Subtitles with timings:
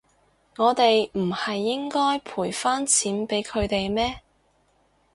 [0.57, 4.21] 我哋唔係應該賠返錢畀佢哋咩？